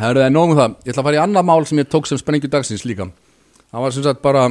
[0.00, 2.06] Það eru það nógum það, ég ætla að fara í annað mál sem ég tók
[2.08, 3.10] sem sprengju dagsins líka.
[3.70, 4.46] Það var sem sagt bara,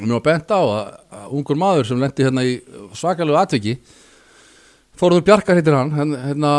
[0.00, 2.58] mér var bent á að, að ungur maður sem lendi hérna í
[2.98, 3.76] svakalegu atviki
[4.96, 6.50] Þóruður Bjarkar heitir hann, hann, hérna,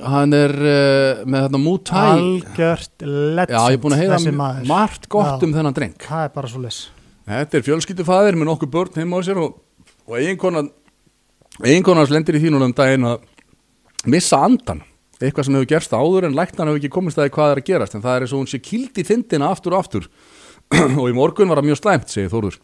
[0.00, 4.32] hann er uh, með hérna Mútæ algjört legend Já, ég er búin að heyra þessi
[4.36, 4.68] maður.
[4.70, 5.44] margt gott Já.
[5.44, 5.96] um þennan dreng.
[6.00, 6.78] Það er bara svo les
[7.28, 9.58] Þetta er fjölskyldufæðir með nokkuð börn heima á sér og,
[10.08, 13.28] og eiginkona hans lendir í því núna um daginn að
[14.08, 14.80] missa andan
[15.28, 17.68] eitthvað sem hefur gerst áður en læknan hefur ekki komist að því hvað er að
[17.68, 20.08] gerast en það er eins og hún sé kild í þindina aftur og aftur.
[21.02, 22.54] Og í morgun var það mjög slæmt, segir Þórður.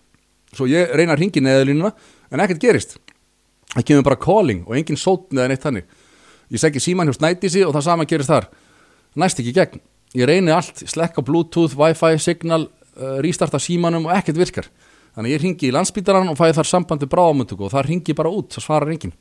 [0.57, 1.91] Svo ég reyna að ringi neðalínuna
[2.33, 2.95] en ekkert gerist.
[3.75, 5.91] Það kemur bara calling og engin sótn eða neitt þannig.
[6.49, 8.49] Ég seggi síman hjá Snædísi og það sama gerist þar.
[9.21, 9.83] Næst ekki gegn.
[10.17, 14.71] Ég reyni allt, slekka bluetooth, wifi, signal uh, restarta símanum og ekkert virkar.
[15.19, 18.55] Þannig ég ringi í landsbítaran og fæði þar sambandi bráðamöndugu og það ringi bara út,
[18.57, 19.13] það svarar enginn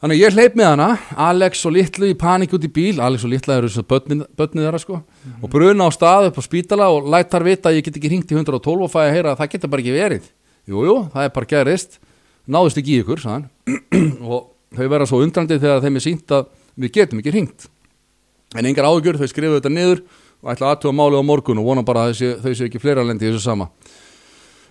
[0.00, 0.84] Þannig að ég hleyp með hana,
[1.28, 4.64] Alex og Littlu í panik út í bíl, Alex og Littla eru svona börnið, börnið
[4.64, 5.00] þeirra sko,
[5.36, 8.08] og bruna á stað upp á spítala og læt þar vita að ég get ekki
[8.08, 10.30] hringt í 112 og fæði að heyra að það getur bara ekki verið.
[10.72, 12.00] Jú, jú, það er bara gerist,
[12.48, 13.44] náðust ekki í ykkur, sagðan,
[14.32, 16.48] og þau vera svo undrandi þegar þeim er sínt að
[16.80, 17.68] við getum ekki hringt.
[18.56, 20.00] En engar áhugjur, þau skrifuðu þetta niður
[20.40, 23.28] og ætla aðtúa málið á morgun og vona bara að þau séu ekki fleira lendi
[23.28, 23.68] í þessu sama.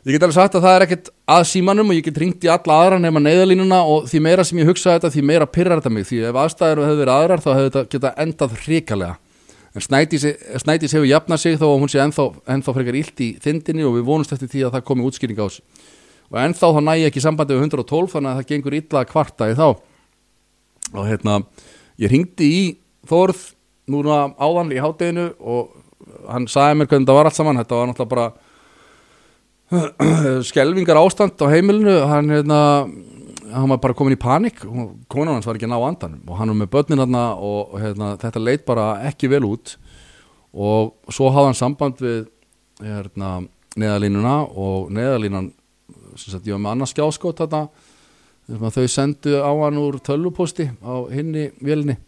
[0.08, 2.50] Ég get alveg sagt að það er ekkert að símanum og ég get ringt í
[2.52, 5.92] alla aðra nema neyðalínuna og því meira sem ég hugsa þetta því meira pyrrar þetta
[5.92, 6.08] mig.
[6.08, 9.18] Því ef aðstæður hefur verið aðrar þá hefur þetta geta endað hrikalega.
[9.76, 10.26] En Snædís,
[10.64, 14.00] Snædís hefur jafnað sig þó að hún sé ennþá, ennþá frekar illt í þindinni og
[14.00, 15.62] við vonumst eftir því að það komi útskýring á þessu.
[16.30, 19.50] Og ennþá þá næ ég ekki sambandi við 112 þannig að það gengur illa kvarta
[19.52, 19.68] í þá.
[20.96, 21.42] Og hérna
[22.00, 22.64] ég ringdi í
[23.10, 23.40] Þórð
[23.90, 25.72] núna áðan í hátteginu og
[26.30, 27.62] hann sagði mér hvernig þetta var allt saman.
[27.62, 28.28] Þetta var náttúrulega bara
[30.50, 32.60] skelvingar ástand á heimilinu hann, hérna,
[33.54, 34.64] hann var bara komin í panik.
[35.12, 38.16] Konan hans var ekki að ná andanum og hann var með börnin hann og hérna,
[38.22, 39.76] þetta leit bara ekki vel út.
[40.54, 42.26] Og svo hafði hann samband við
[42.82, 43.36] hérna,
[43.80, 45.52] neðalínuna og neðalínan
[46.18, 47.68] sem sagt, ég var með annars skjáskot þetta
[48.50, 52.00] sem að þau sendu á hann úr tölvuposti á hinni vélinni.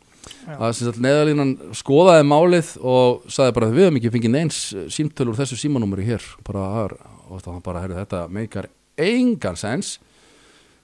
[0.45, 0.53] Já.
[0.57, 4.57] að sem sagt, neðalínan skoðaði málið og sagði bara við höfum ekki fengið neins
[4.93, 6.25] símtölu úr þessu símanúmeri hér.
[6.45, 6.99] Bara, það er-
[7.31, 8.67] og það bara, heyrðu, þetta meikar
[8.99, 9.95] engan sens.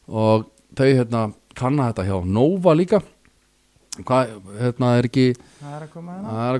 [0.07, 0.47] Og
[0.77, 1.27] þau hérna
[1.57, 3.01] kanna þetta hjá Nova líka.
[3.97, 6.33] Hvað, hérna er ekki það er að koma hérna.
[6.33, 6.51] Það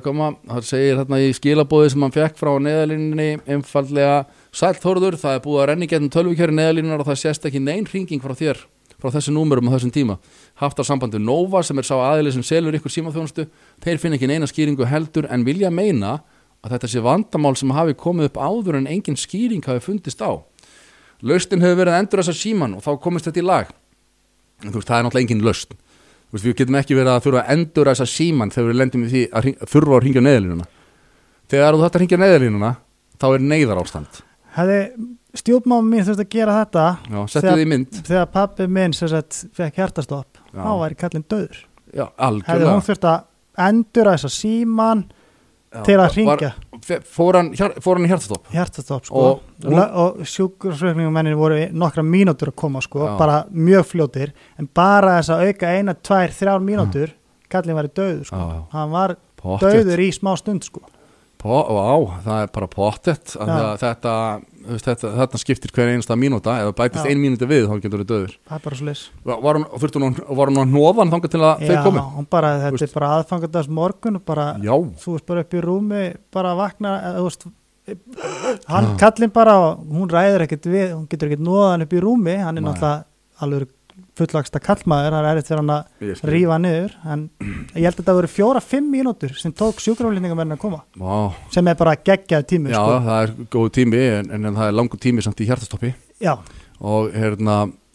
[0.50, 4.16] það segir hérna í skilabóði sem hann fekk frá neðalínunni einfallega,
[4.50, 7.86] sælt Þórður það er búið að renni getum tölvikjöri neðalínunar og það sést ekki neinn
[7.86, 8.64] hringing frá þér
[8.98, 10.18] frá þessu númerum á þessum tíma.
[10.58, 13.46] Haft á sambandi Nova sem er sá aðili sem selur ykkur símaþjónustu,
[13.86, 16.18] þeir finna ekki neina skýringu heldur en vilja meina
[16.66, 20.32] að þetta sé vandamál sem hafi komið upp áður en engin skýring hafi fundist á.
[21.22, 23.76] Laustin hefur verið að endur þessa síman og þá komist þetta í lag.
[24.64, 25.78] En þú veist, það er náttúrulega engin laust
[26.32, 29.12] veist, við getum ekki verið að þurfa að endur þessa síman þegar við lendum í
[29.12, 30.68] því að þurfa að ringja neðalínuna
[31.52, 32.74] þegar þú þetta ringja neðalínuna
[33.18, 34.20] þá er neyðar ástand
[34.58, 34.80] hefði
[35.38, 38.02] stjórnmáma mín þurft að gera þetta Já, mynd.
[38.02, 41.64] þegar pappi minn fekk hjartastopp þá væri kallinn döður
[41.96, 43.28] Já, hefði hún þurft að
[43.68, 45.06] endur þessa síman
[45.84, 46.52] til að var- hringja.
[46.86, 49.16] fe- Fór hann, í hjartastopp hjartastopp sko.
[49.16, 53.18] Og- og, og, og sjúkursveikningum mennir voru í nokkra mínútur að koma sko, Já.
[53.18, 54.32] bara mjög fljótir.
[54.60, 57.12] En bara þess að auka eina, tvær, þrjár mínútur
[57.50, 58.36] kallinn væri döður sko.
[58.36, 58.64] Já, já.
[58.72, 59.74] hann var Pottet.
[59.86, 60.82] döður í smá stund sko
[61.48, 63.58] Vá, það er bara pottet Já.
[63.82, 64.14] þetta,
[64.68, 67.12] veist, þetta, þetta skiptir hver einasta mínúta eða bætist Já.
[67.14, 70.26] ein mínúti við þá getur þið döður það er bara svo leys Var hún, að-
[70.64, 72.04] að nóðan þangað til að þeir komi?
[72.18, 74.74] hún bara, þetta Þú er bara aðfangandags morgun bara, Já,
[75.06, 76.04] þú veist bara upp í rúmi
[76.36, 77.48] bara að vakna veist,
[78.68, 82.58] hann kallinn bara hún ræður ekkert við, hún getur ekkert nóðan upp í rúmi, hann
[82.58, 82.72] er Nei.
[82.74, 83.06] náttúrulega
[83.46, 83.70] alveg
[84.18, 87.26] fullagsta kallmaður, hann er erfitt fyrir hann að rífa niður en
[87.78, 90.84] ég held að þetta voru fjóra-fimm mínútur sem tók sjúkraflýningamörn að koma.
[90.98, 93.02] Vá, sem er bara geggjað tími Já, sko.
[93.08, 95.94] það er góð tími en, en, en það er langur tími samt í hjartastoppi.
[96.24, 96.36] Já,
[96.82, 97.14] og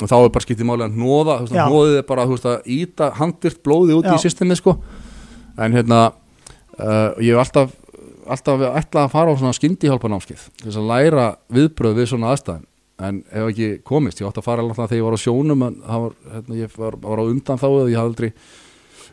[0.03, 3.62] og þá er bara skiptið máli að nóða nóðið er bara veist, að íta handvirt
[3.62, 4.16] blóði út Já.
[4.16, 4.75] í systemið sko.
[5.62, 7.78] En hérna uh, ég hef alltaf
[8.32, 12.67] alltaf ætlað að fara á svona skyndihjálpanámskið til þess að læra viðbröð við svona aðstæðan
[13.08, 15.78] en hef ekki komist, ég átti að fara alltaf þegar ég var á sjónum en
[15.87, 18.28] var, hérna, ég var, var á undan þá eða ég hafði aldrei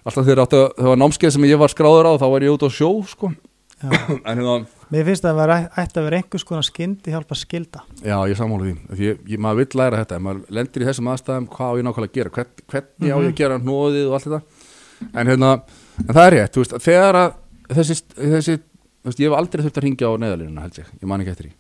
[0.03, 2.56] alltaf þegar átti að, það var námskeið sem ég var skráður á þá var ég
[2.56, 3.31] út á sjó sko.
[4.27, 4.56] En hérna
[4.91, 8.36] mér finnst að það vera, ætti að vera einhvers konar skyndi hjálpa skilda Já, ég
[8.36, 10.18] sammála því, því maður vill læra þetta.
[10.25, 12.33] Maður lendir í þessum aðstæðum, hvað á ég nákvæmlega að gera?
[12.35, 14.42] Hvern, hvernig á ég að gera hnóðið og allt þetta?
[15.13, 15.53] En hérna,
[16.03, 17.38] en það er rétt þú veist, að þegar að
[17.77, 21.09] þessi, þessi þú veist, ég hef aldrei þurft að ringja á neðalínuna held ég, ég
[21.09, 21.56] man ekki eftir því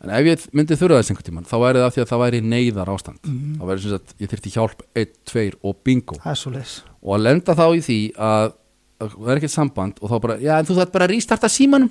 [0.00, 2.22] en ef ég myndi þurfa þess einhvern tímann, þá væri það af því að það
[2.24, 3.58] væri neyðar ástand Mhm.
[3.60, 6.16] þá væri sem sagt, ég þyrfti hjálp 1, 2 og bingo.
[6.24, 6.64] Er
[7.02, 8.52] og að lenda þá í því að
[9.00, 11.90] það er ekkert samband og þá bara, já en þú þarf bara að rístarta símanum.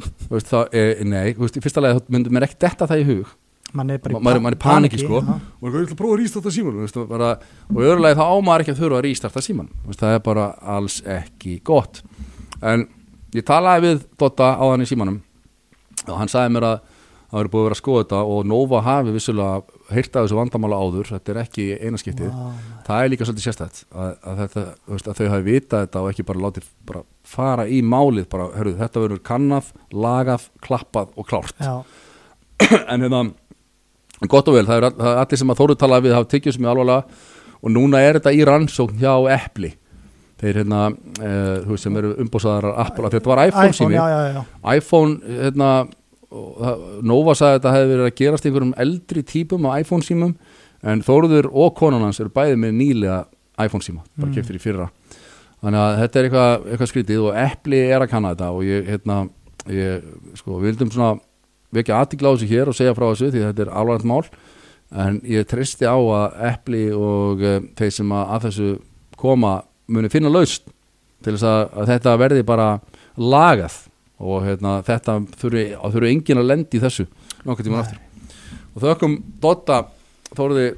[0.00, 2.86] Þú veist, þá, e, nei, þú veist, í fyrsta lega þá myndum mér ekki detta
[2.88, 3.26] það í hug.
[3.72, 5.20] Mann er pa- maður er paniki sko.
[5.20, 5.34] já.
[5.60, 7.28] og ég ætla að prófa að rístarta símanum veist, bara,
[7.70, 9.70] og í öðru lagi þá ámaður ekki að þurfa að rístarta símanum.
[9.86, 12.00] Veist, það er bara alls ekki gott.
[12.62, 12.88] En
[13.36, 15.20] ég talaði við Dotta á hann í símanum
[16.08, 16.80] og hann sagði mér að
[17.30, 20.38] það verið búið að vera að skoða þetta og Nova hafi vissulega heyrt af þessu
[20.38, 21.10] vandamála áður.
[21.14, 22.44] Þetta er ekki einaskiptið Vá,
[22.86, 26.10] það er líka svolítið sérstætt að, að, þetta, veist, að þau hafi vitað þetta og
[26.10, 31.28] ekki bara látið bara fara í málið bara, hörru, þetta verður kannað, lagað klappað og
[31.30, 31.60] klárt.
[31.62, 31.76] Já,
[32.92, 33.24] en hérna,
[34.26, 36.56] gott og vel það er, það er allir sem að Þóru talaði við hafa tekið
[36.56, 37.20] sem ég alvarlega
[37.60, 39.74] og núna er þetta í rannsókn hjá Eppli
[40.40, 40.82] þeir hérna,
[41.20, 41.30] e,
[41.66, 44.42] þú veist sem eru umbúsaðar Apple, þetta var iPhone, sími já, já, já.
[44.72, 45.70] iPhone, hérna
[46.30, 50.34] Nova sagði að þetta hefði verið að gerast einhverjum eldri típum á iPhone símum
[50.86, 53.18] en Þóruður og konan hans eru bæði með nýlega
[53.60, 54.36] iPhone síma, bara Mm.
[54.38, 54.86] keftir í fyrra
[55.60, 58.86] þannig að þetta er eitthvað, eitthvað skrítið og Eppli er að kanna þetta og ég,
[58.88, 59.16] hérna
[59.68, 60.06] ég,
[60.38, 61.20] sko, við vildum svona
[61.76, 64.24] vekja aðtikla á þessu hér og segja frá þessu því þetta er alvarlegt mál
[65.04, 68.70] en ég treysti á að Eppli og uh, þeir sem að, að þessu
[69.20, 69.52] koma
[69.90, 70.64] muni finna laust
[71.22, 72.70] til þess að, að þetta verði bara
[73.20, 73.76] lagað
[74.20, 77.08] og hérna, þetta þurfi enginn að lendi í þessu.
[77.44, 77.84] Nokkuð tíma Nei.
[77.86, 78.06] aftur
[78.74, 79.80] og þökkum Dotta
[80.30, 80.68] Þóruði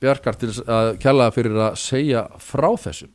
[0.00, 3.10] Bjarkar til að kjallaða fyrir að segja frá þessu